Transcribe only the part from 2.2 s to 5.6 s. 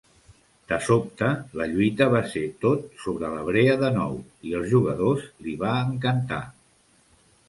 ser tot sobre la brea de nou, i els jugadors li